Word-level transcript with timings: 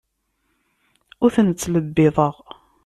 Ur 1.23 1.31
ten-ttlebbiḍeɣ. 1.35 2.35